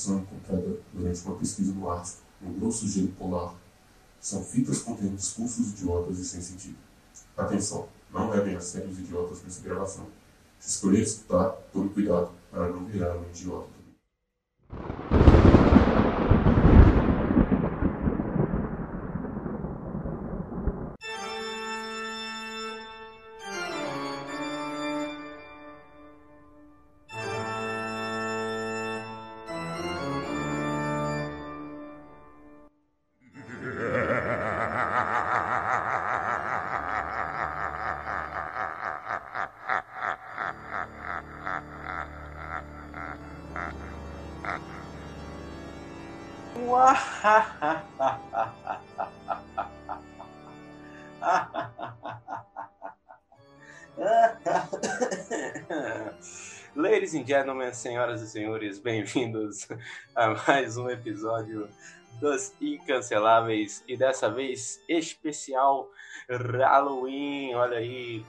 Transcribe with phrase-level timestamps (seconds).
[0.00, 3.54] informação encontrada durante uma pesquisa no Ártico, no grosso gelo polar,
[4.18, 6.76] são fitas contendo discursos idiotas e sem sentido.
[7.36, 10.06] Atenção, não levem a sério os idiotas nessa gravação.
[10.58, 13.68] Se escolher escutar, tome cuidado para não virar um idiota
[56.76, 59.66] Ladies and gentlemen, senhoras e senhores, bem-vindos
[60.14, 61.68] a mais um episódio
[62.20, 65.90] dos Incanceláveis e dessa vez especial
[66.28, 68.24] Halloween, olha aí.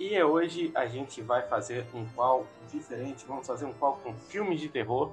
[0.00, 4.58] E hoje a gente vai fazer um qual diferente, vamos fazer um qual com filmes
[4.58, 5.12] de terror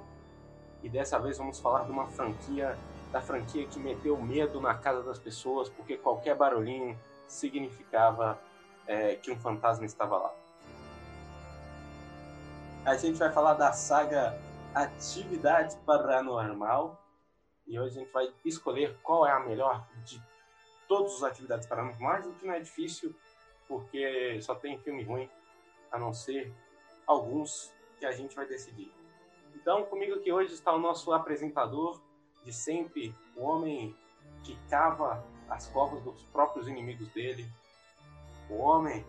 [0.81, 2.75] e dessa vez vamos falar de uma franquia,
[3.11, 8.41] da franquia que meteu medo na casa das pessoas, porque qualquer barulhinho significava
[8.87, 10.46] é, que um fantasma estava lá.
[12.87, 14.39] A gente vai falar da saga
[14.73, 16.97] Atividade Paranormal
[17.67, 20.23] e hoje a gente vai escolher qual é a melhor de
[20.87, 23.13] todas as atividades paranormais, o que não é difícil,
[23.67, 25.29] porque só tem filme ruim,
[25.91, 26.49] a não ser
[27.05, 28.89] alguns que a gente vai decidir.
[29.53, 32.01] Então, comigo aqui hoje está o nosso apresentador
[32.45, 33.93] de sempre, o homem
[34.45, 37.51] que cava as covas dos próprios inimigos dele,
[38.49, 39.05] o homem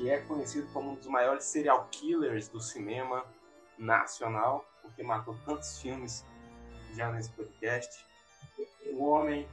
[0.00, 3.22] que é conhecido como um dos maiores serial killers do cinema
[3.78, 6.24] nacional, porque matou tantos filmes
[6.94, 8.06] já nesse podcast.
[8.94, 9.46] O homem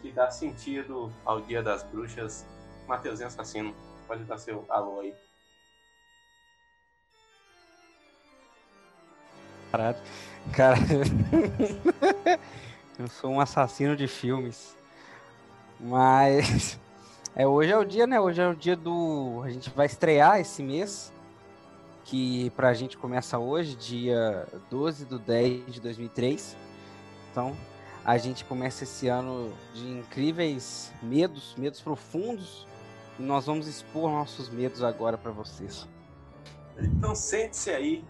[0.00, 2.46] que dá sentido ao Dia das Bruxas,
[2.86, 3.74] Mateuzinho Assassino.
[4.06, 5.12] Pode dar seu alô aí.
[9.72, 9.98] Caralho.
[10.54, 10.76] Cara,
[13.00, 14.76] eu sou um assassino de filmes.
[15.80, 16.78] Mas
[17.34, 18.20] é, hoje é o dia, né?
[18.20, 19.42] Hoje é o dia do.
[19.44, 21.12] A gente vai estrear esse mês.
[22.04, 26.56] Que pra gente começa hoje, dia 12 do 10 de 2003.
[27.30, 27.56] Então,
[28.04, 32.66] a gente começa esse ano de incríveis medos, medos profundos.
[33.18, 35.88] E nós vamos expor nossos medos agora para vocês.
[36.76, 38.04] Então, sente-se aí,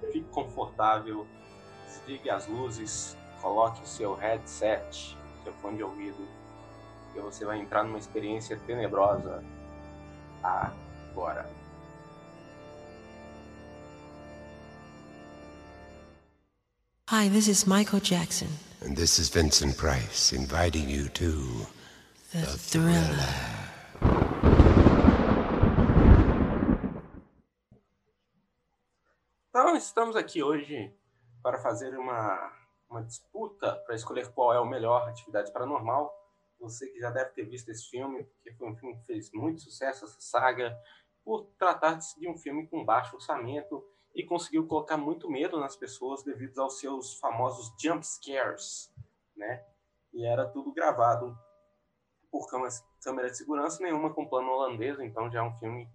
[0.00, 1.26] fique confortável,
[1.86, 6.26] desligue as luzes, coloque o seu headset, seu fone de ouvido,
[7.14, 9.42] e você vai entrar numa experiência tenebrosa
[10.42, 11.48] agora.
[17.10, 18.48] Hi, this is Michael Jackson.
[18.82, 21.66] And this is Vincent Price inviting you to
[22.32, 23.14] The, thriller.
[29.50, 30.92] Então, estamos aqui hoje
[31.40, 32.52] para fazer uma,
[32.90, 36.12] uma disputa para escolher qual é o melhor atividade paranormal.
[36.64, 39.60] Você que já deve ter visto esse filme, porque foi um filme que fez muito
[39.60, 40.76] sucesso, essa saga,
[41.22, 46.22] por tratar de um filme com baixo orçamento e conseguiu colocar muito medo nas pessoas
[46.22, 48.92] devido aos seus famosos jump scares,
[49.36, 49.64] né?
[50.12, 51.36] E era tudo gravado
[52.30, 55.88] por câmera de segurança, nenhuma com plano holandês, então já é um filme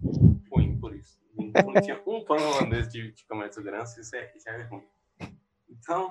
[0.52, 1.20] ruim por isso.
[1.36, 4.88] Não tinha um plano holandês de, de câmera de segurança, isso é, é ruim.
[5.70, 6.10] Então,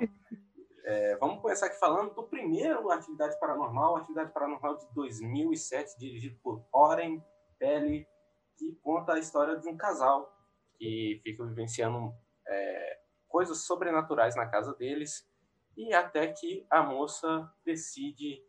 [0.88, 6.65] é, vamos começar aqui falando do primeiro Atividade Paranormal, Atividade Paranormal de 2007, dirigido por
[6.72, 7.22] Oren
[7.59, 8.09] Peli,
[8.56, 10.34] que conta a história de um casal
[10.78, 12.15] que fica vivenciando
[12.47, 15.28] é, coisas sobrenaturais na casa deles
[15.76, 18.43] e até que a moça decide,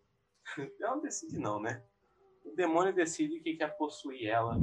[0.80, 1.84] não decide não, né?
[2.46, 4.58] O demônio decide que quer possuir ela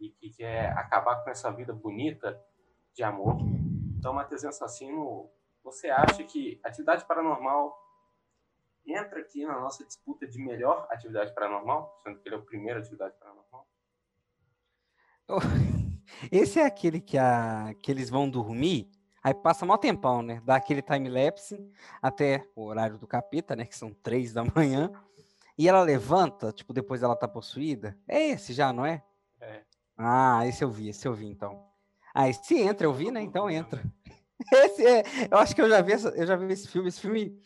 [0.00, 2.44] e que quer acabar com essa vida bonita
[2.92, 3.36] de amor.
[3.96, 5.30] Então, Matheus Assassino,
[5.64, 7.74] você acha que atividade paranormal
[8.86, 12.78] entra aqui na nossa disputa de melhor atividade paranormal, sendo que ele é o primeiro
[12.78, 13.66] atividade paranormal?
[16.30, 18.90] Esse é aquele que, a, que eles vão dormir,
[19.22, 20.42] aí passa mó tempão, né?
[20.44, 21.58] Dá aquele time-lapse
[22.02, 23.64] até o horário do capeta, né?
[23.64, 24.92] Que são três da manhã.
[25.56, 27.98] E ela levanta, tipo, depois ela tá possuída.
[28.06, 29.02] É esse já, não é?
[29.40, 29.62] É.
[29.96, 31.66] Ah, esse eu vi, esse eu vi, então.
[32.12, 33.22] Ah, esse entra, eu vi, né?
[33.22, 33.82] Então entra.
[34.52, 36.88] Esse é, eu acho que eu já vi, essa- eu já vi esse filme.
[36.88, 37.40] Esse filme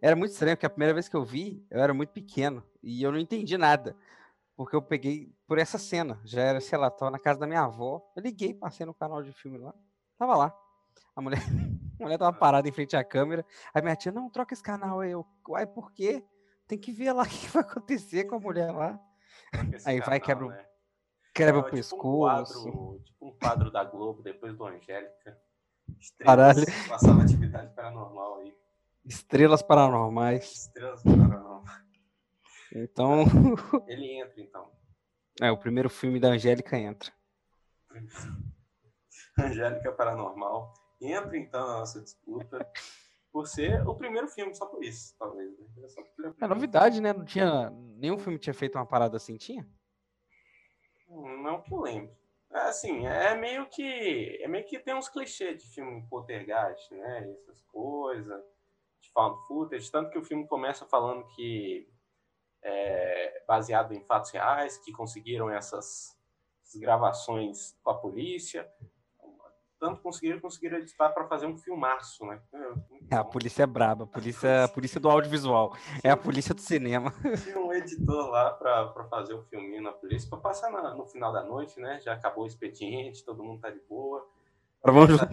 [0.00, 3.02] era muito estranho, porque a primeira vez que eu vi, eu era muito pequeno e
[3.02, 3.96] eu não entendi nada.
[4.56, 6.20] Porque eu peguei por essa cena.
[6.24, 8.02] Já era, sei lá, tava na casa da minha avó.
[8.16, 9.72] Eu liguei, passei no canal de filme lá.
[10.18, 10.56] Tava lá.
[11.14, 11.38] A mulher.
[12.00, 13.44] A mulher tava parada em frente à câmera.
[13.74, 15.10] Aí minha tia, não, troca esse canal aí.
[15.10, 16.24] Eu, uai, por quê?
[16.68, 19.00] Tem que ver lá o que vai acontecer com a mulher lá.
[19.72, 20.66] Esse Aí vai, canal, quebra o- né?
[21.34, 22.62] Quebra É, o tipo um pescoço.
[22.70, 25.36] quadro- tipo um quadro da Globo, depois do Angélica.
[26.18, 26.58] Caralho.
[26.60, 28.54] Estrelas, Passava atividade paranormal aí.
[29.04, 30.44] Estrelas paranormais.
[30.52, 31.82] Estrelas paranormais.
[32.74, 33.24] Então,
[33.88, 34.70] Ele entra, então.
[35.40, 37.10] é, o primeiro filme da Angélica entra.
[39.38, 40.74] Angélica Paranormal.
[41.00, 42.68] Entra, então, na nossa disputa.
[43.30, 45.50] Por ser o primeiro filme, só por isso, talvez.
[45.58, 45.66] né?
[45.78, 47.12] É é É novidade, né?
[47.12, 47.70] Não tinha.
[47.70, 49.68] Nenhum filme tinha feito uma parada assim, tinha?
[51.08, 52.14] Não que eu lembro.
[52.50, 54.38] Assim, é meio que.
[54.42, 57.30] É meio que tem uns clichês de filme poltergeist, né?
[57.32, 58.42] Essas coisas.
[59.00, 59.90] De found footage.
[59.90, 61.88] Tanto que o filme começa falando que
[62.62, 66.18] é baseado em fatos reais, que conseguiram essas,
[66.64, 68.70] essas gravações com a polícia.
[69.78, 72.42] Tanto conseguiram, conseguiram editar para fazer um filmaço, né?
[72.52, 75.72] É, muito A polícia é braba, a polícia, a polícia do audiovisual.
[76.02, 77.12] É a polícia do cinema.
[77.44, 81.32] Tinha um editor lá para fazer o filminho na polícia, para passar na- no final
[81.32, 82.00] da noite, né?
[82.00, 84.28] Já acabou o expediente, todo mundo tá de boa.
[84.84, 85.26] Vamos junto.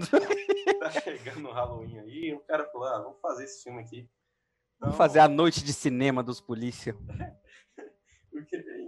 [0.80, 4.08] Tá chegando o Halloween aí, o cara falou, ah, vamos fazer esse filme aqui.
[4.80, 6.96] Vamos Então, fazer a noite de cinema dos polícia.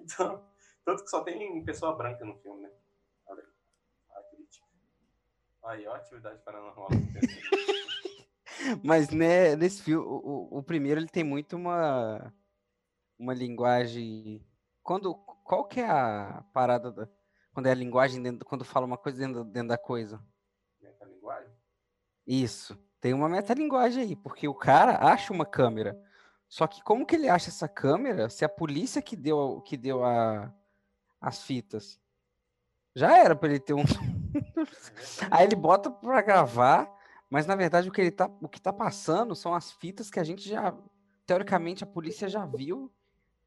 [0.04, 0.44] então,
[0.86, 2.70] tanto que só tem pessoa branca no filme, né?
[3.28, 3.50] Olha aí,
[4.16, 4.66] a crítica.
[5.68, 6.88] Aí, ó, atividade paranormal.
[8.84, 10.10] Mas né, nesse filme, o,
[10.52, 12.34] o- o primeiro ele tem muito uma
[13.20, 14.46] uma linguagem.
[14.84, 17.08] Quando qual que é a parada da-
[17.54, 20.24] quando é a linguagem dentro, quando fala uma coisa dentro, dentro da coisa?
[20.82, 21.52] Meta linguagem.
[22.26, 22.78] Isso.
[23.00, 26.00] Tem uma metalinguagem aí, porque o cara acha uma câmera.
[26.48, 30.04] Só que como que ele acha essa câmera se a polícia que deu que deu
[30.04, 30.54] a,
[31.20, 32.00] as fitas?
[32.96, 33.84] Já era para ele ter um
[35.32, 36.92] Aí ele bota pra gravar,
[37.30, 40.20] mas na verdade o que ele tá, o que tá passando são as fitas que
[40.20, 40.76] a gente já,
[41.26, 42.92] teoricamente a polícia já viu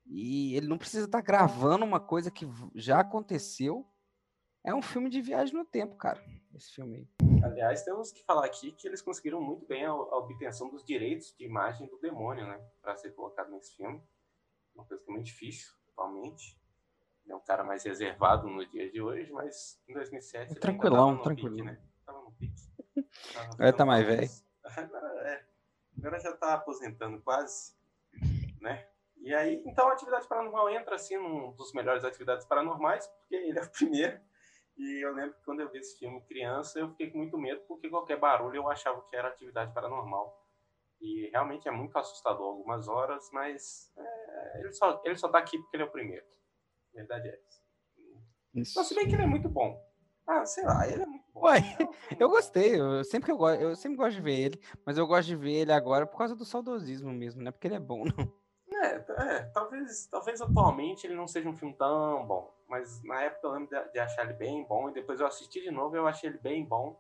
[0.07, 3.87] e ele não precisa estar gravando uma coisa que já aconteceu.
[4.63, 6.23] É um filme de viagem no tempo, cara.
[6.55, 7.43] Esse filme aí.
[7.43, 11.35] Aliás, temos que falar aqui que eles conseguiram muito bem a, a obtenção dos direitos
[11.39, 12.61] de imagem do demônio, né?
[12.83, 14.03] Para ser colocado nesse filme.
[14.75, 16.60] Uma coisa que é muito difícil, atualmente.
[17.29, 21.23] É um cara mais reservado no dia de hoje, mas em 2007 ele ainda Tranquilão,
[21.23, 21.57] tranquilo.
[21.57, 21.81] Pique, né?
[22.05, 22.63] Tava no pique.
[23.33, 24.45] Tava Agora tá ficando mais famoso.
[24.65, 25.45] Agora, é.
[25.99, 27.75] Agora já tá aposentando quase,
[28.61, 28.87] né?
[29.19, 33.59] E aí, então a atividade paranormal entra assim num dos melhores atividades paranormais, porque ele
[33.59, 34.21] é o primeiro.
[34.79, 37.61] E eu lembro que quando eu vi esse filme criança, eu fiquei com muito medo,
[37.69, 40.41] porque qualquer barulho eu achava que era atividade paranormal.
[41.01, 45.59] E realmente é muito assustador algumas horas, mas é, ele, só, ele só tá aqui
[45.59, 46.25] porque ele é o primeiro.
[46.95, 47.61] Verdade é essa.
[48.55, 49.81] Então, se bem que ele é muito bom.
[50.27, 51.41] Ah, sei lá, ele é muito bom.
[51.43, 54.61] Ué, É Eu gostei, eu sempre que eu gosto, eu sempre gosto de ver ele,
[54.85, 57.67] mas eu gosto de ver ele agora por causa do saudosismo mesmo, não é porque
[57.67, 58.41] ele é bom, não.
[58.83, 63.47] É, é, talvez, talvez atualmente ele não seja um filme tão bom, mas na época
[63.47, 65.99] eu lembro de, de achar ele bem bom, e depois eu assisti de novo e
[65.99, 66.99] eu achei ele bem bom.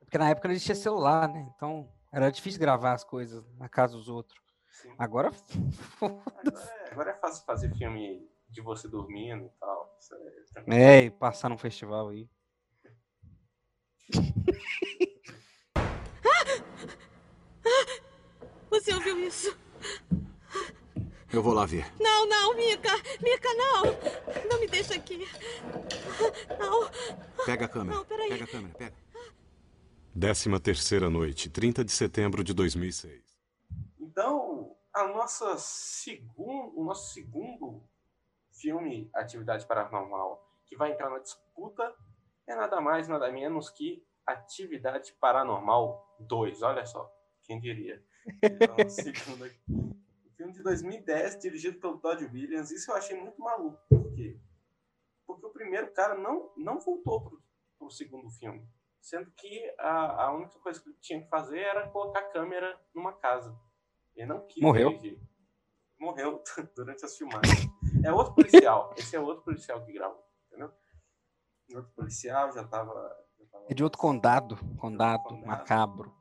[0.00, 1.46] Porque na época não existia celular, né?
[1.54, 4.40] Então era difícil gravar as coisas na casa dos outros.
[4.70, 4.94] Sim.
[4.98, 5.30] Agora,
[6.00, 9.94] Agora, é, agora é fácil fazer filme de você dormindo e tal.
[10.00, 12.26] Isso é é, e passar num festival aí.
[18.70, 19.56] Você ouviu isso?
[21.32, 21.86] Eu vou lá ver.
[22.00, 22.90] Não, não, Mika!
[23.22, 23.82] Mika, não!
[24.48, 25.18] Não me deixa aqui.
[26.58, 26.88] Não,
[27.44, 27.96] Pega a câmera.
[27.96, 28.28] não, peraí.
[28.30, 28.94] Pega a câmera, pega.
[30.14, 33.22] Décima terceira noite, 30 de setembro de 2006.
[34.00, 37.45] Então, a nossa segun, o nosso segundo
[38.66, 41.94] filme Atividade Paranormal que vai entrar na disputa
[42.48, 46.62] é nada mais, nada menos que Atividade Paranormal 2.
[46.62, 47.08] Olha só,
[47.44, 48.04] quem diria.
[48.42, 49.60] Então, o segundo aqui.
[50.36, 52.72] Filme de 2010, dirigido pelo Todd Williams.
[52.72, 53.80] Isso eu achei muito maluco.
[53.88, 54.36] Por quê?
[55.24, 57.42] Porque o primeiro cara não, não voltou pro,
[57.78, 58.68] pro segundo filme.
[59.00, 62.76] Sendo que a, a única coisa que ele tinha que fazer era colocar a câmera
[62.92, 63.56] numa casa.
[64.16, 64.88] Ele não quis Morreu.
[64.90, 65.20] dirigir.
[65.98, 66.42] Morreu
[66.74, 67.75] durante as filmagens.
[68.06, 68.94] É outro policial.
[68.96, 70.72] Esse é outro policial que gravou, entendeu?
[71.74, 72.92] Outro policial já tava.
[73.38, 75.46] já tava- É de outro condado, condado, Condado.
[75.46, 76.14] macabro.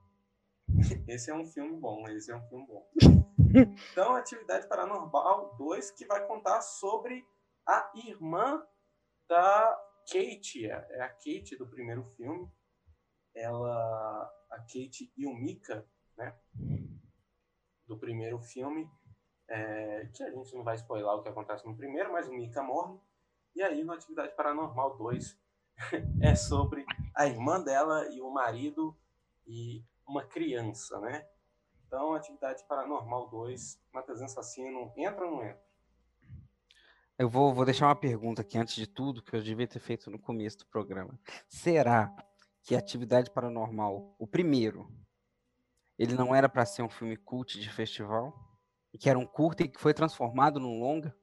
[1.07, 2.89] Esse é um filme bom, esse é um filme bom.
[3.91, 7.23] Então, Atividade Paranormal 2, que vai contar sobre
[7.67, 8.65] a irmã
[9.29, 9.79] da
[10.11, 10.65] Kate.
[10.65, 12.51] É é a Kate do primeiro filme.
[13.35, 15.87] Ela, a Kate Yumika,
[16.17, 16.35] né?
[17.87, 18.89] Do primeiro filme.
[19.47, 22.63] É, que a gente não vai spoiler o que acontece no primeiro, mas o Mika
[22.63, 22.99] morre.
[23.55, 25.37] E aí, no Atividade Paranormal 2,
[26.21, 28.95] é sobre a irmã dela e o marido
[29.47, 31.27] e uma criança, né?
[31.87, 35.65] Então, Atividade Paranormal 2, Matheus Assassino, entra ou não entra?
[37.17, 40.11] Eu vou, vou deixar uma pergunta aqui antes de tudo, que eu devia ter feito
[40.11, 41.17] no começo do programa.
[41.47, 42.13] Será
[42.61, 44.91] que Atividade Paranormal, o primeiro,
[45.97, 48.44] ele não era para ser um filme cult de festival?
[48.99, 51.15] Que era um curta e que foi transformado num longa?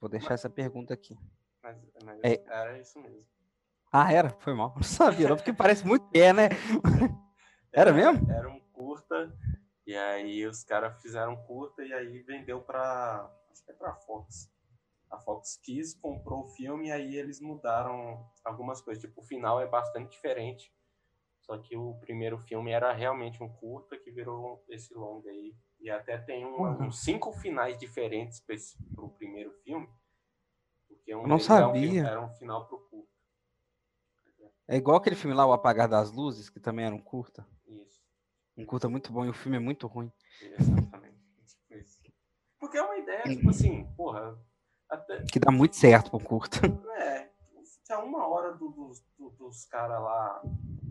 [0.00, 1.16] Vou deixar essa pergunta aqui.
[1.62, 2.42] Mas, mas É.
[2.46, 3.28] era isso mesmo.
[3.92, 4.30] Ah, era?
[4.30, 4.72] Foi mal.
[4.76, 6.48] Não sabia, não, porque parece muito que é, né?
[7.72, 8.28] Era mesmo?
[8.30, 9.32] Era um curta,
[9.86, 13.30] e aí os caras fizeram curta e aí vendeu pra.
[13.50, 14.50] Acho que é pra Fox.
[15.08, 19.00] A Fox quis, comprou o filme e aí eles mudaram algumas coisas.
[19.02, 20.72] Tipo, o final é bastante diferente.
[21.42, 25.54] Só que o primeiro filme era realmente um curta que virou esse longa aí.
[25.80, 26.86] E até tem um- Uhum.
[26.86, 28.56] uns cinco finais diferentes para
[29.04, 29.88] o primeiro filme.
[30.88, 32.06] Porque um Eu não é um sabia.
[32.06, 33.08] era um final pro curta.
[34.68, 37.46] É igual aquele filme lá, O Apagar das Luzes, que também era um curta.
[37.66, 38.00] Isso.
[38.56, 40.12] Um curta muito bom e o filme é muito ruim.
[40.40, 41.18] Exatamente.
[42.02, 42.16] Tipo.
[42.58, 44.38] Porque é uma ideia, tipo assim, porra,
[44.88, 46.58] até, Que dá muito certo pro curta.
[46.98, 47.30] é,
[47.64, 50.42] fica uma hora do- dos, do- dos caras lá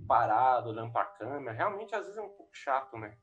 [0.08, 3.16] parado, olhando pra câmera, realmente às vezes é um pouco chato, né?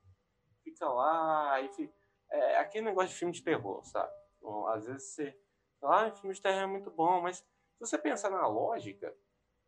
[0.66, 1.94] Fica lá, fica,
[2.28, 4.12] é aquele negócio de filme de terror, sabe?
[4.42, 5.38] Bom, às vezes você
[5.80, 7.46] fala, ah, filme de terror é muito bom, mas se
[7.78, 9.16] você pensar na lógica,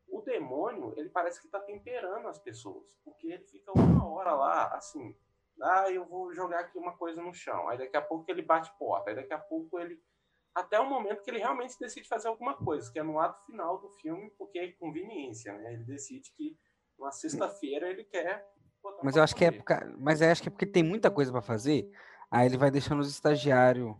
[0.08, 4.74] o demônio, ele parece que tá temperando as pessoas, porque ele fica uma hora lá,
[4.74, 5.16] assim,
[5.62, 8.76] ah, eu vou jogar aqui uma coisa no chão, aí daqui a pouco ele bate
[8.76, 10.02] porta, aí daqui a pouco ele
[10.52, 13.78] até o momento que ele realmente decide fazer alguma coisa, que é no ato final
[13.78, 15.74] do filme, porque é conveniência, né?
[15.74, 16.58] Ele decide que
[16.98, 18.44] na sexta-feira ele quer
[19.02, 19.58] Mas eu acho que é, fazer.
[19.58, 21.90] por ca- mas acho que é porque tem muita coisa pra fazer,
[22.30, 23.94] aí ele vai deixando os estagiários,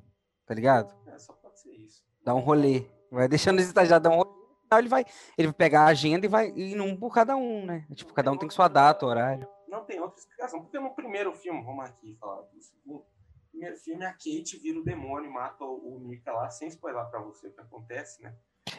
[0.47, 0.95] tá ligado?
[1.07, 2.05] É, só pode ser isso.
[2.25, 2.87] Dar um rolê.
[3.11, 4.31] Vai deixando os estagiários dar um rolê.
[4.65, 5.05] final Ele vai,
[5.37, 7.87] ele vai pegar a agenda e vai ir num por cada um, né?
[7.95, 9.49] Tipo, cada um tem sua data, horário.
[9.69, 10.61] Não tem outra explicação.
[10.63, 13.05] Porque no primeiro filme, vamos aqui falar do segundo.
[13.51, 17.21] Primeiro filme, a Kate vira o demônio e mata o Mika lá, sem spoiler pra
[17.21, 18.37] você o que acontece, né?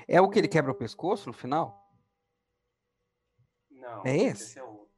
[0.08, 1.92] É o que ele quebra o pescoço no final?
[3.72, 4.06] Não.
[4.06, 4.44] É esse?
[4.44, 4.89] Esse é o outro.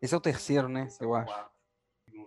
[0.00, 0.84] Esse é o terceiro, né?
[0.86, 1.36] Esse é Eu o acho.
[1.36, 1.44] né?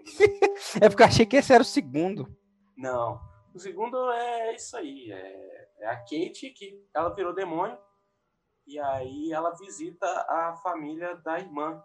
[0.81, 2.35] É porque eu achei que esse era o segundo.
[2.75, 3.21] Não.
[3.53, 5.11] O segundo é isso aí.
[5.11, 7.77] É, é a Kate que ela virou demônio.
[8.65, 11.83] E aí ela visita a família da irmã.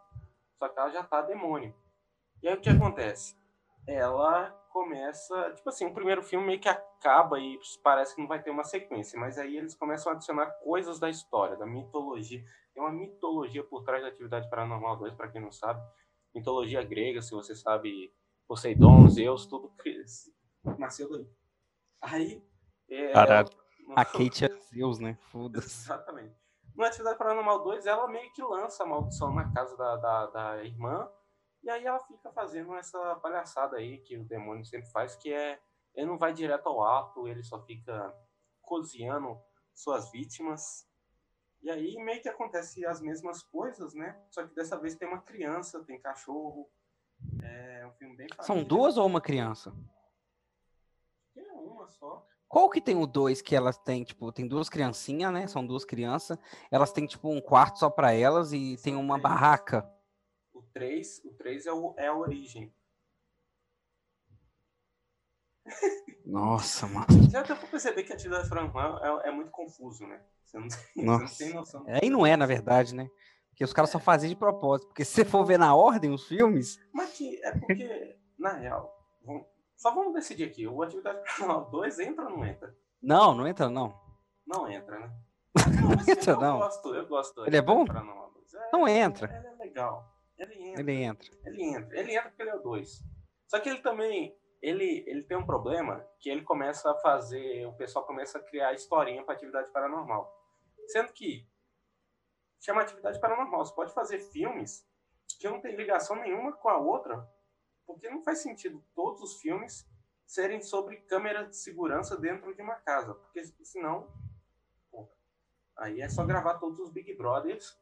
[0.59, 1.75] Só que ela já tá demônio.
[2.43, 3.37] E aí o que acontece?
[3.87, 4.51] Ela
[4.83, 5.53] começa.
[5.57, 8.65] Tipo assim, o primeiro filme meio que acaba e parece que não vai ter uma
[8.65, 9.19] sequência.
[9.19, 12.43] Mas aí eles começam a adicionar coisas da história, da mitologia.
[12.73, 15.81] Tem uma mitologia por trás da Atividade Paranormal 2, para quem não sabe.
[16.35, 18.13] Mitologia grega, se você sabe.
[18.47, 20.03] Poseidon, Zeus, tudo que
[20.79, 21.29] nasceu daí.
[22.01, 22.43] Aí.
[22.89, 23.13] É,
[23.87, 25.19] no- A Kate é Zeus, né?
[25.31, 25.85] Foda-se.
[25.85, 26.35] Exatamente.
[26.75, 30.65] No Atividade Paranormal 2, ela meio que lança a maldição na casa da, da, da
[30.65, 31.11] irmã.
[31.63, 35.61] E aí ela fica fazendo essa palhaçada aí que o demônio sempre faz, que é.
[35.95, 38.15] Ele não vai direto ao ato, ele só fica
[38.63, 39.41] cozinhando
[39.75, 40.87] suas vítimas.
[41.61, 44.21] E aí meio que acontece as mesmas coisas, né?
[44.31, 46.71] Só que dessa vez tem uma criança, tem cachorro.
[47.43, 48.69] É um filme bem São família.
[48.69, 49.75] duas ou uma criança?
[51.37, 52.25] É uma só.
[52.47, 55.47] Qual que tem o dois que elas têm, tipo, tem duas criancinhas, né?
[55.47, 56.39] São duas crianças.
[56.71, 59.98] Elas têm, tipo, um quarto só pra elas e tem São uma barraca.
[60.79, 62.73] O 3, o 3 é, o, é a origem.
[66.25, 67.07] Nossa, mano.
[67.29, 70.23] Já deu pra perceber que a atividade paranormal é, é muito confuso, né?
[70.45, 71.39] Você não, tem- você não Nossa.
[71.45, 71.85] tem noção.
[71.89, 73.11] Aí que não é, na verdade, né?
[73.51, 74.87] Porque os caras só faziam de propósito.
[74.87, 78.97] Porque se você for ver na ordem os filmes, Mas que é porque, na real,
[79.25, 80.65] vamos- só vamos decidir aqui.
[80.69, 82.77] O Atividade Paranormal 2 entra ou não entra?
[83.03, 84.01] não, não entra, não.
[84.47, 85.13] Não entra, né?
[85.83, 86.59] Não, mas entra, eu não.
[86.59, 87.45] gosto, eu gosto.
[87.47, 87.83] Ele é bom?
[87.83, 88.55] Atividade Paranormal 2.
[88.55, 89.37] É, Não entra.
[89.37, 90.15] Ele é legal.
[90.39, 90.81] Ele entra.
[90.81, 91.29] Ele entra.
[91.45, 91.99] Ele entra.
[91.99, 93.03] Ele entra porque ele é o 2.
[93.47, 94.37] Só que ele também.
[94.61, 97.67] Ele, ele tem um problema que ele começa a fazer.
[97.67, 100.33] O pessoal começa a criar historinha para atividade paranormal.
[100.89, 101.47] Sendo que
[102.61, 103.65] chama atividade paranormal.
[103.65, 104.87] Você pode fazer filmes
[105.39, 107.29] que não tem ligação nenhuma com a outra,
[107.87, 109.89] porque não faz sentido todos os filmes
[110.27, 113.15] serem sobre câmeras de segurança dentro de uma casa.
[113.15, 114.13] Porque senão.
[114.91, 115.09] pô,
[115.77, 117.79] aí é só gravar todos os Big Brothers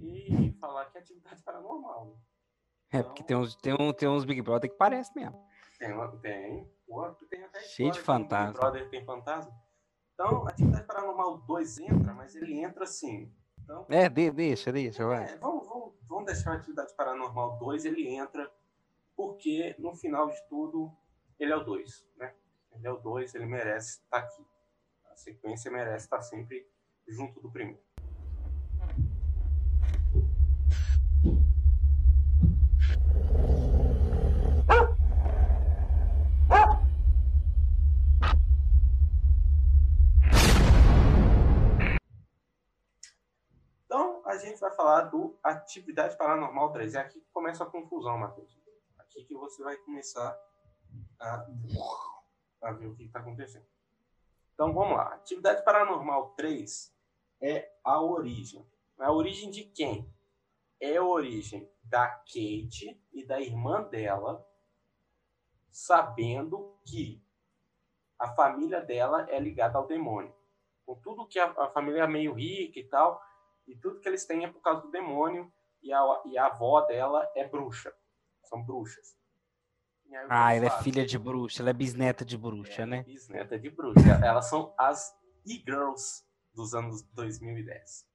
[0.00, 2.06] e falar que é atividade paranormal.
[2.06, 2.14] né?
[2.90, 5.38] É, porque tem uns, tem, um, tem uns Big Brother que parece mesmo.
[5.78, 6.72] Tem, tem.
[6.86, 8.52] Pô, tem até Cheio de o Big fantasma.
[8.52, 9.52] Brother tem fantasma.
[10.14, 13.32] Então, Atividade Paranormal 2 entra, mas ele entra assim.
[13.62, 15.24] Então, É, de- deixa, deixa, vai.
[15.24, 18.50] é, vamos, vamos, vamos deixar a Atividade Paranormal 2, ele entra,
[19.14, 20.90] porque no final de tudo,
[21.38, 22.34] ele é o 2, né?
[22.72, 24.44] Ele é o 2, ele merece estar aqui.
[25.12, 26.68] A sequência merece estar sempre
[27.06, 27.80] junto do primeiro.
[44.88, 46.94] Falar do Atividade Paranormal 3.
[46.94, 48.58] É aqui que começa a confusão, Matheus.
[48.98, 50.34] Aqui que você vai começar
[51.20, 51.46] a,
[52.62, 53.66] a ver o que está acontecendo.
[54.54, 55.14] Então vamos lá.
[55.14, 56.94] Atividade Paranormal 3
[57.42, 58.66] é a origem.
[58.98, 60.10] A origem de quem?
[60.80, 64.42] É a origem da Kate e da irmã dela,
[65.70, 67.22] sabendo que
[68.18, 70.34] a família dela é ligada ao demônio.
[70.86, 73.22] Com tudo que a, a família é meio rica e tal,
[73.68, 76.80] e tudo que eles têm é por causa do demônio, e a, e a avó
[76.86, 77.92] dela é bruxa.
[78.44, 79.16] São bruxas.
[80.28, 83.02] Ah, ela é filha de bruxa, ela é bisneta de bruxa, é, né?
[83.02, 84.20] Bisneta de bruxa.
[84.24, 88.08] Elas são as e-girls dos anos 2010.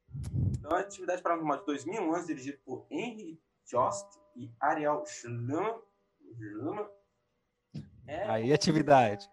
[0.58, 5.82] Então, a Atividade Paranormal de 2011, dirigido por Henry Jost e Ariel Schlummer.
[8.08, 9.30] É, Aí, atividade.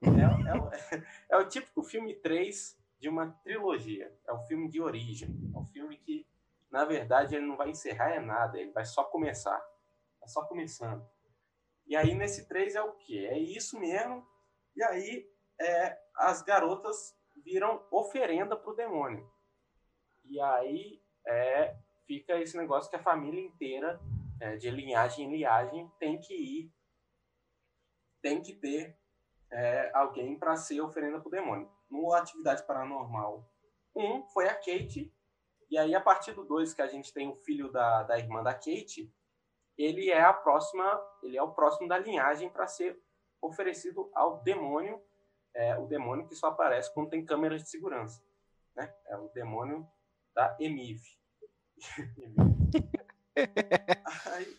[0.00, 4.12] É, é, é, é, o típico filme 3 de uma trilogia.
[4.26, 5.28] É o filme de origem.
[5.54, 6.26] É um filme que,
[6.70, 9.62] na verdade, ele não vai encerrar é nada, ele vai só começar.
[10.22, 11.06] É só começando.
[11.86, 13.28] E aí, nesse 3 é o quê?
[13.30, 14.26] É isso mesmo.
[14.74, 15.28] E aí,
[15.60, 19.28] é, as garotas viram oferenda para o demônio.
[20.24, 24.00] E aí é, fica esse negócio que a família inteira,
[24.40, 26.72] é, de linhagem em linhagem, tem que ir,
[28.22, 28.98] tem que ter
[29.50, 31.70] é, alguém para ser oferenda para o demônio.
[31.90, 33.48] No Atividade Paranormal
[33.94, 35.12] 1 foi a Kate,
[35.70, 38.42] e aí a partir do 2 que a gente tem o filho da, da irmã
[38.42, 39.12] da Kate,
[39.76, 43.00] ele é a próxima, ele é o próximo da linhagem para ser
[43.40, 45.02] oferecido ao demônio,
[45.52, 48.22] é, o demônio que só aparece quando tem câmeras de segurança,
[48.74, 48.92] né?
[49.06, 49.88] É o demônio
[50.34, 51.00] da Emiv.
[54.32, 54.58] aí,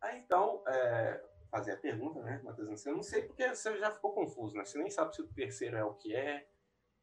[0.00, 2.84] aí, então, é, fazer a pergunta, né, Matheus?
[2.84, 4.64] Eu não sei porque você já ficou confuso, né?
[4.64, 6.48] Você nem sabe se o terceiro é o que é.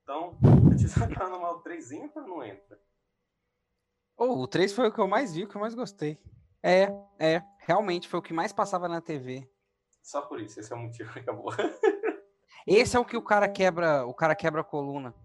[0.04, 0.38] Então,
[0.72, 2.80] Atividade Paranormal 3 entra ou não entra?
[4.18, 6.22] Oh, o 3 foi o que eu mais vi, o que eu mais gostei.
[6.62, 7.42] É, é.
[7.60, 9.50] Realmente foi o que mais passava na TV.
[10.02, 11.52] Só por isso, esse é o motivo que acabou.
[12.68, 15.16] esse é o que o cara quebra, o cara quebra a coluna.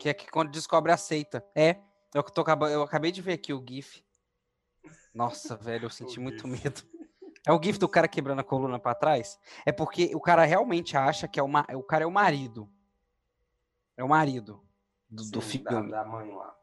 [0.00, 1.46] Que é que quando descobre a seita.
[1.54, 1.80] É.
[2.12, 4.04] Eu, tô, eu acabei de ver aqui o GIF.
[5.14, 6.82] Nossa, velho, eu senti muito medo.
[7.46, 9.38] É o GIF do cara quebrando a coluna para trás?
[9.66, 12.70] É porque o cara realmente acha que é uma, o cara é o marido.
[13.96, 14.62] É o marido
[15.08, 15.90] do, Sim, do filme.
[15.90, 16.56] Da, da mãe lá.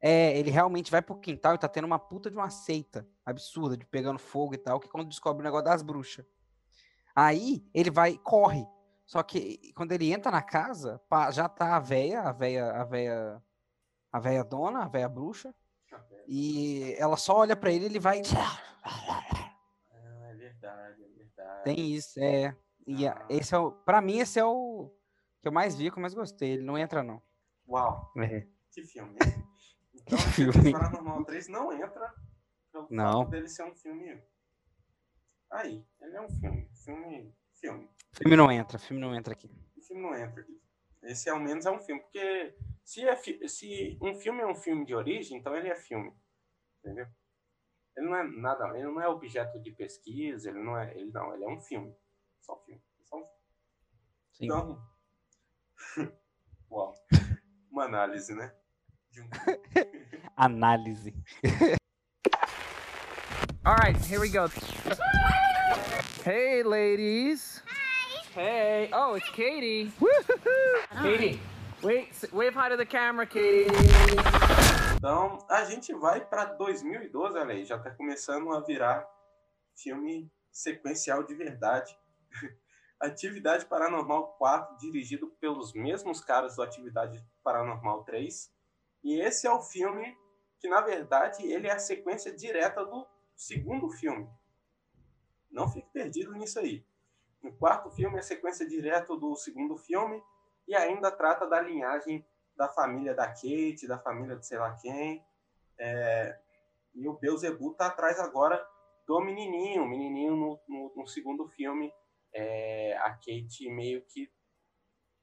[0.00, 3.76] É, ele realmente vai pro quintal e tá tendo uma puta de uma seita absurda,
[3.76, 6.24] de pegando fogo e tal, que quando descobre o negócio das bruxas.
[7.14, 8.66] Aí ele vai, corre.
[9.04, 13.42] Só que quando ele entra na casa, já tá a véia, a véia, a véia,
[14.12, 15.52] a véia dona, a véia bruxa,
[16.26, 18.22] e ela só olha para ele e ele vai.
[20.74, 21.64] Verdade, é verdade.
[21.64, 22.56] Tem isso, é.
[22.86, 23.26] E ah.
[23.28, 24.90] esse é o, pra mim, esse é o
[25.40, 26.52] que eu mais vi, que eu mais gostei.
[26.52, 27.22] Ele não entra, não.
[27.68, 28.12] Uau!
[28.18, 28.46] É.
[28.70, 29.16] Que filme.
[29.92, 30.72] Então, que filme.
[30.72, 32.14] Paranormal 3 não entra
[32.72, 33.20] pelo não.
[33.20, 34.20] fato dele ser um filme.
[35.52, 36.68] Aí, ele é um filme.
[36.84, 37.34] Filme.
[37.54, 37.90] Filme.
[38.12, 39.50] Filme não entra, filme não entra aqui.
[39.76, 40.60] O filme não entra aqui.
[41.02, 44.84] Esse ao menos é um filme, porque se, é se um filme é um filme
[44.84, 46.12] de origem, então ele é filme.
[46.78, 47.06] Entendeu?
[48.00, 51.34] Ele não é nada, ele não é objeto de pesquisa, ele não é, ele não,
[51.34, 51.94] ele é um filme.
[52.40, 52.80] Só filme.
[53.04, 53.30] Só um filme.
[54.32, 54.46] Sim.
[54.46, 54.82] Então,
[56.70, 56.94] uau.
[57.70, 58.54] Uma análise, né?
[59.18, 59.28] Um...
[60.34, 61.14] análise.
[63.66, 64.48] All right, here we go.
[66.24, 67.60] Hey, ladies.
[67.66, 68.40] Hi.
[68.40, 68.88] Hey.
[68.94, 69.92] Oh, it's Katie.
[71.02, 71.38] Katie,
[71.82, 74.49] wait, wave hi to the camera, Katie.
[75.00, 79.08] Então, a gente vai para 2012, olha aí, já tá começando a virar
[79.74, 81.98] filme sequencial de verdade.
[83.00, 88.52] Atividade Paranormal 4, dirigido pelos mesmos caras do Atividade Paranormal 3.
[89.02, 90.14] E esse é o filme
[90.58, 94.28] que, na verdade, ele é a sequência direta do segundo filme.
[95.50, 96.84] Não fique perdido nisso aí.
[97.42, 100.22] O quarto filme é sequência direta do segundo filme
[100.68, 102.22] e ainda trata da linhagem
[102.56, 105.24] da família da Kate, da família de sei lá quem.
[105.78, 106.38] É...
[106.94, 108.64] E o Beelzebub tá atrás agora
[109.06, 109.82] do menininho.
[109.82, 111.92] O menininho no, no, no segundo filme,
[112.34, 112.96] é...
[112.98, 114.30] a Kate meio que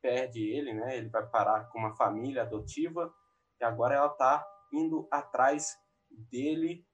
[0.02, 0.98] perde ele, né?
[0.98, 3.13] Ele vai parar com uma família adotiva
[3.60, 5.78] e agora ela tá indo atrás
[6.10, 6.86] dele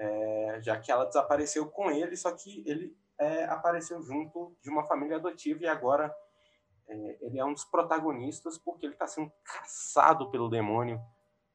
[0.00, 4.86] é, já que ela desapareceu com ele, só que ele é, apareceu junto de uma
[4.86, 6.14] família adotiva e agora
[6.90, 11.00] é, ele é um dos protagonistas porque ele está sendo caçado pelo demônio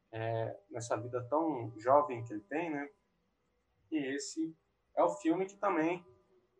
[0.10, 2.90] é, nessa vida tão jovem que ele tem, né?
[3.92, 4.56] E esse
[4.96, 6.06] é o filme que também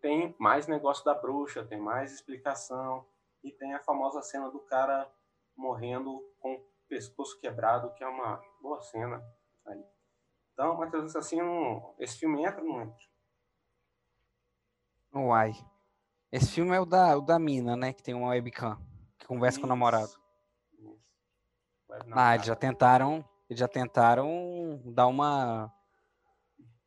[0.02, 3.08] tem mais negócio da bruxa, tem mais explicação
[3.42, 5.10] e tem a famosa cena do cara
[5.56, 9.24] morrendo com pescoço quebrado, que é uma boa cena
[9.66, 9.86] aí.
[10.52, 13.06] Então, Matheus Assassino, esse filme entra ou não entra?
[15.14, 15.54] Uai.
[16.32, 17.94] Esse filme é o da, o da mina, né?
[17.94, 18.78] Que tem uma webcam.
[19.18, 20.10] Que conversa com o namorado.
[20.10, 21.00] Isso.
[22.12, 23.24] Ah, eles já tentaram.
[23.50, 25.74] Eles já tentaram dar uma.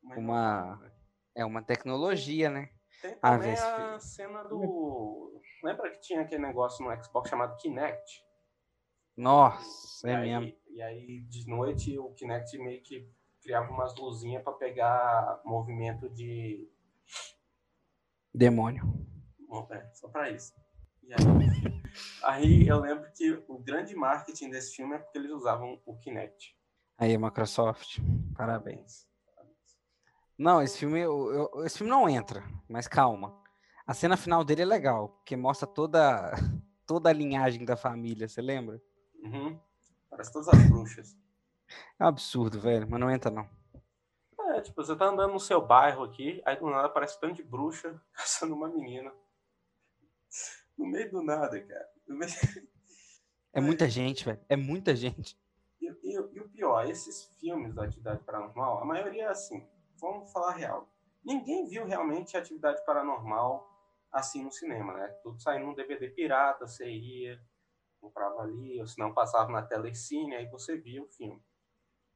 [0.03, 0.91] Uma- né?
[1.35, 2.69] É uma tecnologia, né?
[3.01, 5.41] Tem Ah, também esse a cena do.
[5.63, 8.23] Lembra que tinha aquele negócio no Xbox chamado Kinect?
[9.15, 10.59] Nossa, e é aí, mesmo.
[10.69, 13.09] E aí, de noite, o Kinect meio que
[13.41, 16.69] criava umas luzinhas para pegar movimento de.
[18.33, 18.98] Demônio.
[19.49, 20.53] Bom, é, só para isso.
[21.03, 21.17] E aí,
[22.23, 26.55] aí eu lembro que o grande marketing desse filme é porque eles usavam o Kinect.
[26.99, 27.97] Aí, Microsoft.
[28.37, 29.07] Parabéns.
[29.35, 29.57] Parabéns.
[30.37, 33.41] Não, esse filme, eu- eu- esse filme não entra, mas calma.
[33.87, 36.31] A cena final dele é legal, porque mostra toda,
[36.85, 38.79] toda a linhagem da família, você lembra?
[39.23, 39.59] Uhum.
[40.11, 41.17] Parece todas as bruxas.
[41.99, 43.49] É um absurdo, velho, mas não entra não.
[44.55, 47.35] É, tipo, você tá andando no seu bairro aqui, aí do nada aparece um tanto
[47.35, 49.11] de bruxa caçando uma menina.
[50.77, 51.89] No meio do nada, cara.
[52.07, 52.31] No meio-
[53.51, 55.37] É muita gente, velho, é muita gente.
[55.81, 59.67] E, e- e o pior, esses filmes da atividade paranormal, a maioria é assim,
[59.99, 60.87] vamos falar real.
[61.23, 63.67] Ninguém viu realmente a atividade paranormal
[64.11, 65.07] assim no cinema, né?
[65.23, 67.41] Tudo saindo num DVD pirata, você ia,
[67.99, 71.43] comprava ali, ou se não passava na telecine, aí você via o filme.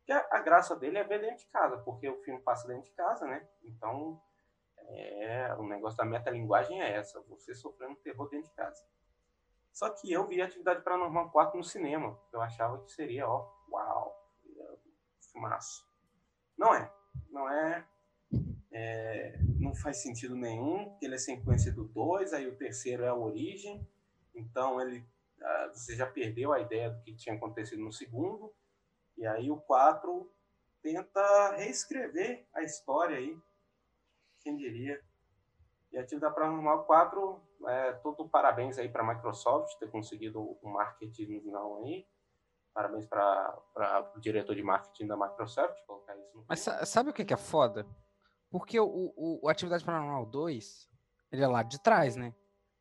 [0.07, 2.83] E a, a graça dele é ver dentro de casa, porque o filme passa dentro
[2.85, 3.47] de casa, né?
[3.63, 4.21] Então,
[4.89, 8.83] é, o negócio da metalinguagem é essa, você sofrendo terror dentro de casa.
[9.71, 12.17] Só que eu vi Atividade Paranormal 4 no cinema.
[12.31, 14.23] Eu achava que seria, ó, uau,
[15.33, 15.85] filmaço.
[16.57, 16.91] Não é.
[17.31, 17.85] Não é.
[18.71, 23.09] é, não faz sentido nenhum, porque ele é sequência do 2, aí o terceiro é
[23.09, 23.85] a origem.
[24.35, 25.05] Então ele.
[25.41, 28.53] ah, você já perdeu a ideia do que tinha acontecido no segundo.
[29.17, 30.31] E aí o 4
[30.81, 33.37] tenta reescrever a história aí.
[34.43, 35.01] Quem diria?
[35.91, 41.41] E Atividade Paranormal 4, é, todo parabéns aí para a Microsoft ter conseguido o marketing
[41.45, 42.05] não aí.
[42.73, 47.23] Parabéns para o diretor de marketing da Microsoft colocar isso no Mas sabe o que
[47.23, 47.85] que é foda?
[48.49, 50.89] Porque o, o, o Atividade Paranormal 2,
[51.31, 52.33] ele é lá de trás, né?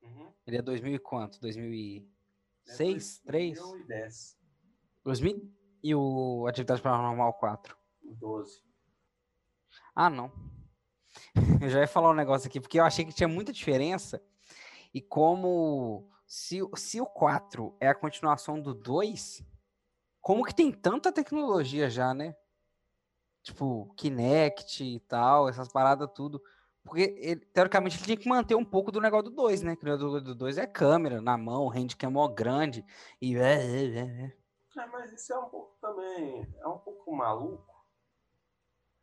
[0.03, 0.33] Uhum.
[0.47, 1.37] Ele é 2000 e quanto?
[1.37, 3.19] É 2006?
[3.21, 3.59] 3?
[3.59, 4.39] 2010,
[5.05, 5.53] 2000?
[5.83, 7.77] E o Atividade Paranormal 4?
[8.03, 8.63] 12.
[9.95, 10.33] Ah, não.
[11.61, 14.23] Eu já ia falar um negócio aqui, porque eu achei que tinha muita diferença.
[14.93, 19.43] E como se, o- se o 4 é a continuação do 2,
[20.21, 22.35] como que tem tanta tecnologia já, né?
[23.43, 26.41] Tipo, Kinect e tal, essas paradas tudo.
[26.85, 29.77] Porque, ele, teoricamente, ele tinha que manter um pouco do negócio do 2, né?
[29.77, 32.85] Que o negócio do 2 é câmera na mão, handcam mó grande.
[33.21, 33.37] E.
[33.37, 36.47] É, mas isso é um pouco também.
[36.61, 37.72] É um pouco maluco.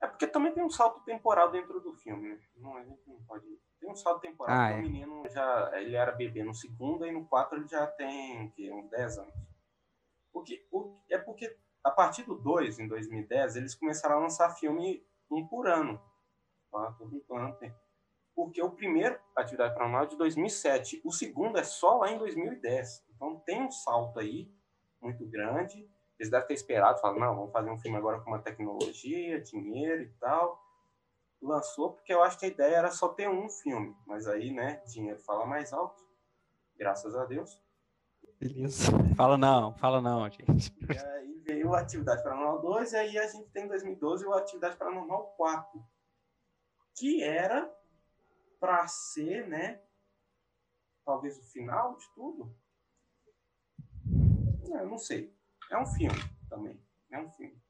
[0.02, 2.42] É porque também tem um salto temporal dentro do filme, né?
[2.56, 3.46] Não, a gente não pode.
[3.80, 4.76] Tem um salto temporal, Ah, é.
[4.76, 5.72] o menino já.
[5.80, 9.34] Ele era bebê no segundo, e no 4 ele já tem que, uns 10 anos.
[10.32, 15.06] Porque, o, é porque a partir do 2, em 2010, eles começaram a lançar filme
[15.30, 16.02] um por ano.
[16.72, 16.96] Tá?
[17.00, 17.74] Brincando, tem.
[18.36, 21.02] Porque o primeiro, Atividade Paranormal, é de 2007.
[21.04, 23.06] O segundo é só lá em 2010.
[23.10, 24.50] Então tem um salto aí
[25.02, 25.90] muito grande.
[26.20, 30.04] Eles devem ter esperado, falaram, não, vamos fazer um filme agora com uma tecnologia, dinheiro
[30.04, 30.62] e tal.
[31.42, 33.96] Lançou porque eu acho que a ideia era só ter um filme.
[34.06, 36.04] Mas aí, né, dinheiro fala mais alto.
[36.76, 37.62] Graças a Deus.
[38.38, 38.92] Beleza.
[39.16, 40.74] Fala não, fala não, gente.
[40.90, 44.34] E aí veio a Atividade Paranormal 2 e aí a gente tem em 2012 o
[44.34, 45.86] Atividade Paranormal 4.
[46.96, 47.70] Que era
[48.58, 49.82] para ser, né,
[51.06, 52.56] talvez o final de tudo.
[54.72, 55.38] É, Eu não sei.
[55.70, 56.82] É um filme também.
[57.12, 57.62] É um filme.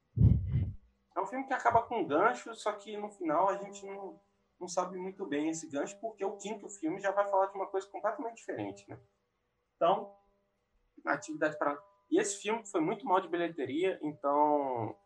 [1.16, 4.20] É um filme que acaba com um gancho, só que no final a gente não,
[4.58, 7.66] não sabe muito bem esse gancho, porque o quinto filme já vai falar de uma
[7.66, 8.98] coisa completamente diferente, né?
[9.76, 10.14] Então,
[11.04, 11.78] atividade para.
[12.10, 14.96] E esse filme foi muito mal de bilheteria, então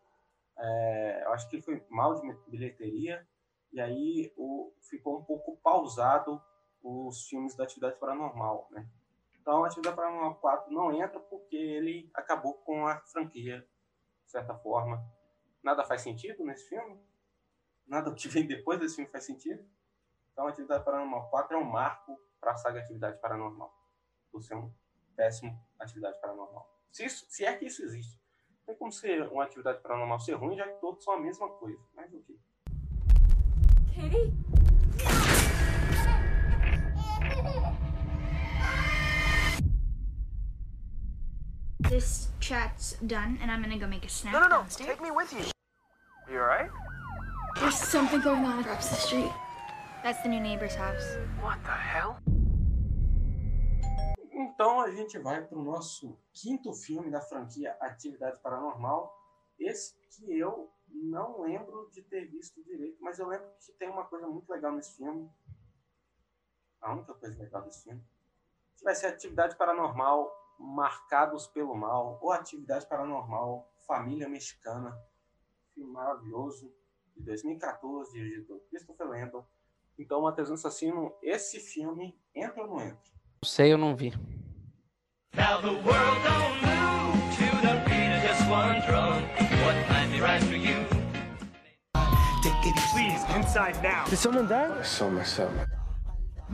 [0.57, 3.27] é, eu acho que ele foi mal de bilheteria,
[3.71, 6.41] e aí o, ficou um pouco pausado
[6.81, 8.87] os filmes da atividade paranormal, né?
[9.45, 13.59] Então, a Atividade Paranormal 4 não entra porque ele acabou com a franquia,
[14.25, 15.07] de certa forma.
[15.61, 16.99] Nada faz sentido nesse filme.
[17.85, 19.63] Nada que vem depois desse filme faz sentido.
[20.33, 23.71] Então, Atividade Paranormal 4 é um marco para a saga Atividade Paranormal.
[24.31, 24.73] Por ser um
[25.15, 26.67] péssimo Atividade Paranormal.
[26.91, 28.19] Se, isso, se é que isso existe.
[28.49, 31.47] Não tem como ser uma Atividade Paranormal ser ruim, já que todos são a mesma
[31.49, 31.79] coisa.
[31.93, 32.35] Mas o quê?
[33.93, 35.34] Katie?
[41.95, 44.55] This chat's done, and I'm gonna go make a snack No, no, no.
[44.57, 44.89] downstairs.
[44.89, 45.45] Take me with you.
[46.29, 46.69] You alright?
[47.55, 49.31] There's something going on across the street.
[50.03, 51.15] That's the new neighbor's house.
[51.41, 52.17] What the hell?
[54.29, 59.09] Então a gente vai para o nosso quinto filme da franquia Atividade Paranormal.
[59.57, 64.03] Esse que eu não lembro de ter visto direito, mas eu lembro que tem uma
[64.03, 65.31] coisa muito legal nesse filme.
[66.81, 68.03] A única coisa legal desse filme.
[68.75, 74.97] Que vai ser Atividade Paranormal Marcados pelo Mal ou Atividade Paranormal Família Mexicana.
[75.73, 76.71] Filme maravilhoso
[77.15, 79.45] de 2014, dirigido por Christopher Landon.
[79.97, 83.11] Então, Matheus Assassino, esse filme entra ou não entra?
[83.43, 84.13] Não sei, eu não vi.
[85.33, 89.21] Now the world don't move to the beat of just one drum.
[89.65, 91.05] What might be right for you?
[92.95, 94.05] Please, inside now.
[94.05, 94.81] Did someone die?
[94.83, 95.51] So messed up.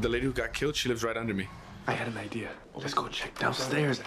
[0.02, 1.48] The lady who got killed, she lives right under me.
[1.88, 2.50] I had an idea.
[2.76, 4.02] Let's go check downstairs.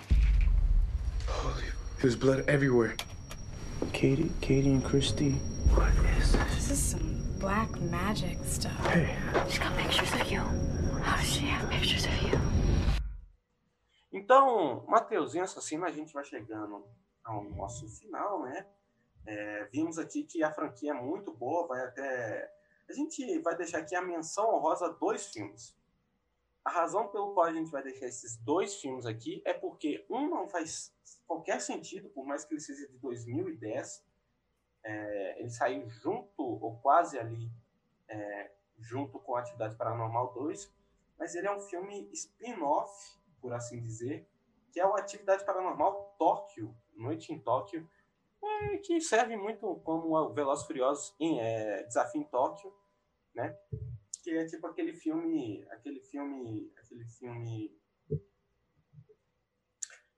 [1.29, 1.65] Holy,
[2.01, 2.97] there's blood everywhere.
[3.93, 5.33] Katie, Katie and Christy.
[5.75, 6.55] What is this?
[6.55, 8.87] This is some black magic stuff.
[8.87, 9.17] Hey.
[9.49, 10.41] She's got pictures of you.
[11.03, 12.39] How does she have pictures of you?
[14.13, 16.85] Então, Mateuzinho Assassino, a gente vai chegando
[17.25, 18.67] ao nosso final, né?
[19.27, 22.49] É, vimos aqui que a franquia é muito boa, vai até.
[22.89, 25.75] A gente vai deixar aqui a menção honrosa a dois filmes.
[26.65, 30.29] A razão pelo qual a gente vai deixar esses dois filmes aqui é porque um
[30.29, 30.95] não faz
[31.27, 34.05] qualquer sentido, por mais que ele seja de 2010.
[34.83, 37.51] É, ele saiu junto, ou quase ali,
[38.09, 40.73] é, junto com Atividade Paranormal 2,
[41.19, 44.29] mas ele é um filme spin-off, por assim dizer,
[44.73, 47.89] que é o Atividade Paranormal Tóquio, Noite em Tóquio,
[48.43, 52.75] é, que serve muito como o Velozes Furiosos em é, Desafio em Tóquio,
[53.35, 53.57] né?
[54.25, 57.79] Que é tipo aquele filme, aquele filme, aquele filme,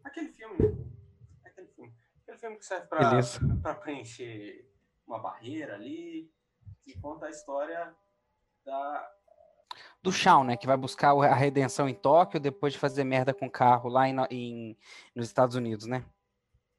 [0.05, 0.89] aquele filme,
[1.49, 1.93] aquele filme,
[2.23, 4.71] aquele filme que serve para preencher
[5.05, 6.31] uma barreira ali,
[6.85, 7.93] que conta a história
[8.65, 9.11] da
[10.01, 10.57] Do Shawn, né?
[10.57, 14.09] Que vai buscar a redenção em Tóquio depois de fazer merda com o carro lá
[14.09, 14.77] em, em-
[15.17, 16.05] nos Estados Unidos, né?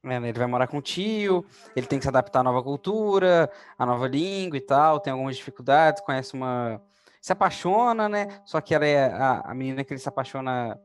[0.02, 1.44] É, né, Ele vai morar com o tio,
[1.76, 5.36] ele tem que se adaptar à nova cultura, à nova língua e tal, tem algumas
[5.36, 6.80] dificuldades, conhece uma.
[7.20, 8.42] Se apaixona, né?
[8.44, 10.80] Só que ela é a, a menina que ele se apaixona,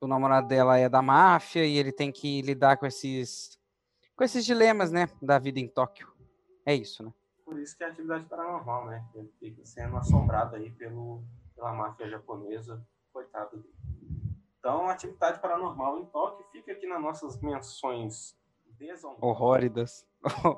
[0.00, 3.58] o namorado dela é da máfia e ele tem que lidar com esses
[4.16, 5.08] com esses dilemas, né?
[5.20, 6.08] Da vida em Tóquio.
[6.64, 7.12] É isso, né?
[7.44, 9.04] Por isso que é atividade paranormal, né?
[9.14, 11.22] Ele fica sendo assombrado aí pelo,
[11.54, 12.84] pela máfia japonesa.
[13.12, 13.64] Coitado.
[14.58, 18.36] Então, atividade paranormal em Tóquio fica aqui nas nossas menções.
[19.20, 20.06] Horroridas.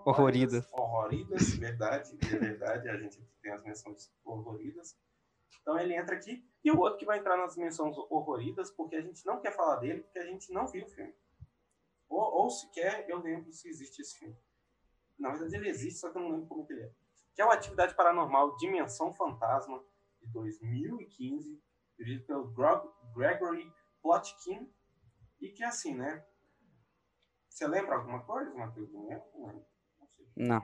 [0.05, 0.73] Horroridas.
[0.73, 2.89] Horroridas, verdade, é verdade.
[2.89, 4.99] A gente tem as menções horroridas.
[5.61, 6.45] Então ele entra aqui.
[6.65, 9.77] E o outro que vai entrar nas menções horroridas, porque a gente não quer falar
[9.77, 11.15] dele, porque a gente não viu o filme.
[12.09, 14.37] Ou, ou sequer eu lembro se existe esse filme.
[15.19, 16.93] Na verdade ele existe, só que eu não lembro como que ele é.
[17.35, 19.85] Que é o Atividade Paranormal Dimensão Fantasma,
[20.21, 21.63] de 2015,
[21.97, 22.53] dirigido pelo
[23.15, 24.73] Gregory Plotkin.
[25.41, 26.25] E que é assim, né?
[27.49, 28.93] Você lembra alguma coisa, Matheus?
[28.93, 29.25] Não lembro?
[29.35, 29.67] Não.
[29.99, 30.27] Não sei.
[30.37, 30.63] Não.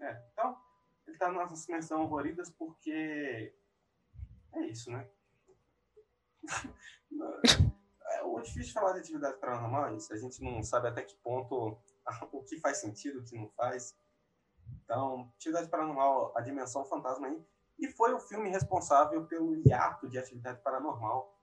[0.00, 0.60] É, então,
[1.06, 3.54] ele tá nas menções horroridas porque
[4.52, 5.08] é isso, né?
[8.10, 10.12] é o difícil falar de atividade paranormal é isso.
[10.12, 11.78] A gente não sabe até que ponto
[12.32, 13.96] o que faz sentido, o que não faz.
[14.84, 17.46] Então, atividade paranormal, a dimensão fantasma aí.
[17.78, 21.37] E foi o filme responsável pelo hiato de atividade paranormal,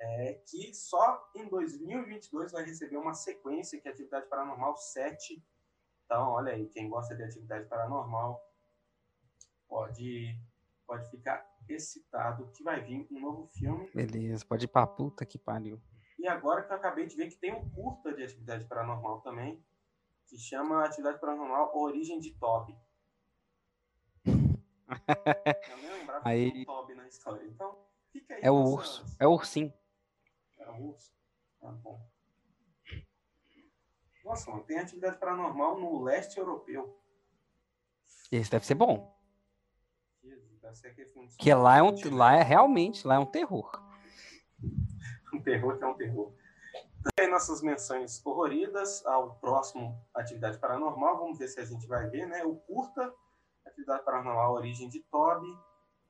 [0.00, 5.42] é, que só em 2022 vai receber uma sequência, que é Atividade Paranormal 7.
[6.04, 8.40] Então, olha aí, quem gosta de atividade paranormal
[9.68, 10.34] pode,
[10.86, 13.90] pode ficar excitado que vai vir um novo filme.
[13.94, 15.80] Beleza, pode ir pra puta que pariu.
[16.18, 19.62] E agora que eu acabei de ver que tem um curta de atividade paranormal também,
[20.26, 22.76] que chama Atividade Paranormal Origem de Toby.
[24.26, 27.44] Eu nem lembrava que Aí- tinha um Toby na história.
[27.46, 27.78] Então,
[28.12, 28.40] fica aí.
[28.42, 29.72] É o urso, é o ursinho.
[31.60, 32.08] Tá bom.
[34.24, 37.00] Nossa, mano, tem atividade paranormal no leste europeu.
[38.30, 39.16] Esse deve ser bom.
[40.22, 40.94] Deve ser
[41.38, 42.14] Que lá é um, Mentira.
[42.14, 43.82] lá é realmente, lá é um terror.
[45.32, 46.34] um terror que é um terror.
[47.16, 51.18] Tem nossas menções horroridas ao próximo Atividade Paranormal.
[51.18, 52.44] Vamos ver se a gente vai ver, né?
[52.44, 53.14] O curta,
[53.64, 55.48] Atividade Paranormal Origem de Toby,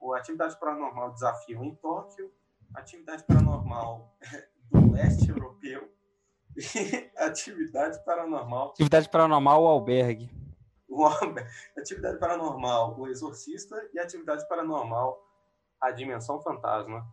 [0.01, 2.33] o Atividade Paranormal Desafio em Tóquio,
[2.75, 4.17] Atividade Paranormal
[4.71, 5.91] do Leste Europeu
[6.57, 10.31] e Atividade Paranormal Atividade paranormal, o albergue.
[10.89, 11.45] o Homem,
[11.77, 15.19] Atividade Paranormal, O Exorcista e Atividade Paranormal,
[15.81, 17.07] A Dimensão Fantasma.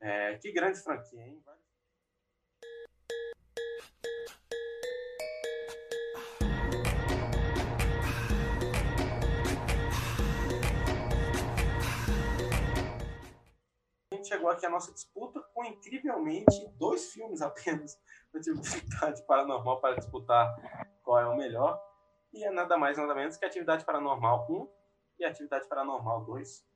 [0.00, 1.42] É, que grande franquia, hein?
[14.26, 17.98] Chegou aqui a nossa disputa com, incrivelmente, dois filmes apenas
[18.32, 20.54] da Atividade Paranormal para disputar
[21.02, 21.80] qual é o melhor.
[22.32, 24.68] E é nada mais, nada menos que Atividade Paranormal 1
[25.20, 26.66] e Atividade Paranormal 2.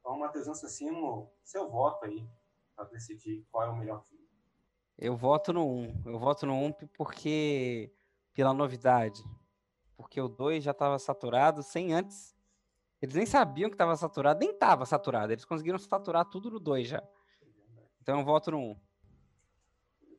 [0.00, 2.28] Então, Matheus Assassino, seu voto aí
[2.74, 4.26] para decidir qual é o melhor filme.
[4.98, 6.02] Eu voto no 1.
[6.06, 7.92] Eu voto no 1 porque
[8.34, 9.24] pela novidade.
[9.96, 12.35] Porque o 2 já estava saturado sem antes.
[13.06, 15.32] Eles nem sabiam que estava saturado, nem estava saturado.
[15.32, 17.02] Eles conseguiram saturar tudo no 2 já.
[18.02, 18.76] Então eu voto no 1.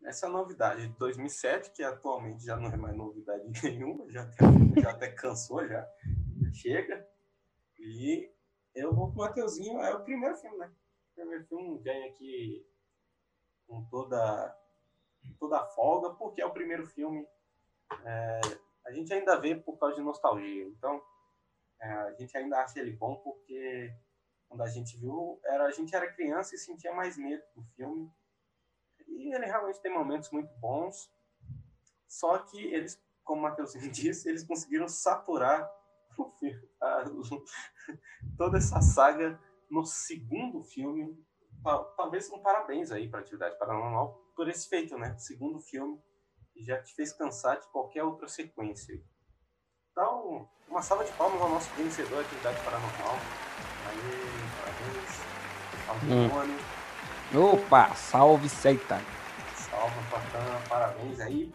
[0.05, 4.89] Essa novidade de 2007, que atualmente já não é mais novidade nenhuma, já até, já
[4.91, 5.85] até cansou, já
[6.53, 7.05] chega.
[7.77, 8.31] E
[8.73, 10.71] eu vou com o Mateuzinho, é o primeiro filme, né?
[11.11, 12.65] O primeiro filme ganha aqui
[13.67, 14.57] com toda,
[15.37, 17.27] toda a folga, porque é o primeiro filme.
[18.05, 18.39] É,
[18.85, 20.63] a gente ainda vê por causa de nostalgia.
[20.63, 21.01] Então,
[21.81, 23.93] é, a gente ainda acha ele bom porque
[24.47, 28.11] quando a gente viu, era, a gente era criança e sentia mais medo do filme.
[29.07, 31.11] E ele realmente tem momentos muito bons.
[32.07, 35.69] Só que eles, como o Matheusinho disse, eles conseguiram saturar
[36.39, 37.03] filme, a,
[38.37, 41.17] toda essa saga no segundo filme.
[41.97, 45.17] Talvez um parabéns aí para Atividade Paranormal por esse feito, né?
[45.17, 46.01] Segundo filme
[46.63, 49.03] já te fez cansar de qualquer outra sequência.
[49.97, 53.17] Então, uma salva de palmas ao nosso vencedor Atividade Paranormal.
[53.89, 54.37] Aí,
[56.05, 56.53] parabéns.
[57.33, 57.53] Hum.
[57.53, 59.01] Opa, salve Seitan.
[59.55, 61.51] Salve, Patana, parabéns aí.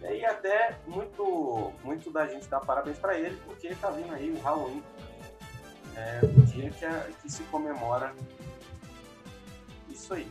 [0.00, 4.32] E aí até muito, muito da gente dá parabéns para ele, porque tá vindo aí
[4.32, 4.82] o Halloween.
[5.94, 8.12] É o dia que, a, que se comemora
[9.88, 10.28] isso aí.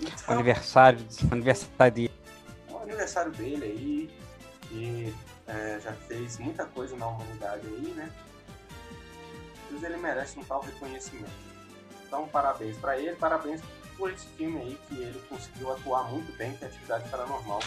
[0.00, 2.14] Então, aniversário, aniversário dele.
[2.70, 4.20] É o aniversário dele aí.
[4.72, 5.14] E
[5.50, 8.10] é, já fez muita coisa na humanidade aí, né?
[9.70, 11.30] Mas ele merece um tal reconhecimento.
[12.06, 13.60] Então, parabéns para ele, parabéns
[13.96, 17.60] por esse filme aí que ele conseguiu atuar muito bem, que é Atividade Paranormal.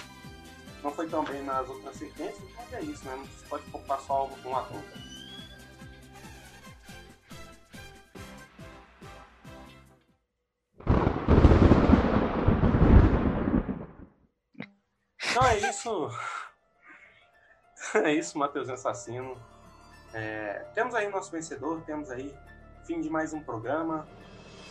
[0.81, 3.15] Não foi tão bem nas outras sequências, mas é isso, né?
[3.15, 4.81] Não se pode poupar só um ator.
[15.29, 16.09] Então é isso.
[18.03, 19.38] é isso, Matheus Assassino.
[20.13, 22.34] É, temos aí nosso vencedor, temos aí
[22.86, 24.08] fim de mais um programa.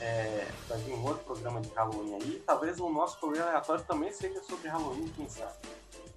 [0.01, 2.43] É, vai vir um outro programa de Halloween aí.
[2.45, 5.55] Talvez o nosso programa aleatório também seja sobre Halloween, quem sabe.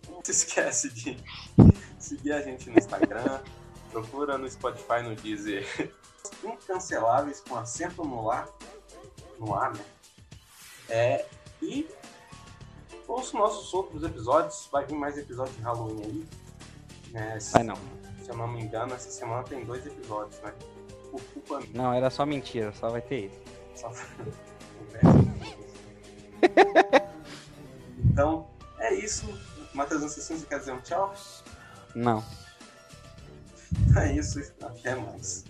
[0.09, 1.17] Não se esquece de
[1.99, 3.41] seguir a gente no Instagram,
[3.91, 5.65] procura no Spotify, no Deezer.
[6.43, 8.47] Incanceláveis com acento no ar,
[9.39, 9.85] no ar, né?
[10.89, 11.25] É,
[11.61, 11.87] e
[13.07, 16.44] ouça nossos outros episódios, vai vir mais episódios de Halloween aí.
[17.15, 17.75] É, Vai não.
[18.23, 20.53] Se eu não me engano, essa semana tem dois episódios, né?
[21.09, 21.71] Por culpa minha.
[21.73, 23.41] Não, era só mentira, só vai ter isso.
[23.75, 23.91] Só...
[28.11, 28.47] então,
[28.79, 29.25] é isso.
[29.73, 31.13] Matheus Assassino, você quer dizer um tchau?
[31.95, 32.23] Não.
[33.97, 35.43] É isso, até mais.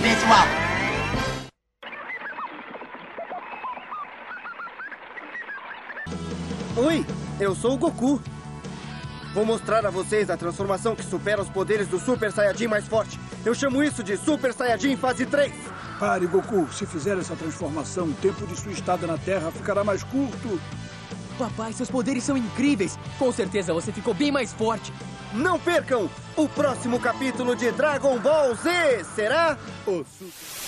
[0.00, 0.46] Pessoal.
[6.76, 7.06] Oi,
[7.40, 8.22] eu sou o Goku.
[9.34, 13.18] Vou mostrar a vocês a transformação que supera os poderes do Super Saiyajin mais forte.
[13.44, 15.52] Eu chamo isso de Super Saiyajin fase 3.
[15.98, 16.72] Pare, Goku.
[16.72, 20.60] Se fizer essa transformação, o tempo de sua estada na Terra ficará mais curto.
[21.36, 22.96] Papai, seus poderes são incríveis.
[23.18, 24.92] Com certeza você ficou bem mais forte.
[25.34, 29.04] Não percam o próximo capítulo de Dragon Ball Z.
[29.14, 29.56] Será?
[29.86, 30.61] O Super...